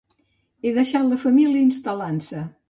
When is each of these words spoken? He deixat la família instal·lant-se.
He 0.63 0.71
deixat 0.77 1.05
la 1.11 1.19
família 1.25 1.63
instal·lant-se. 1.67 2.43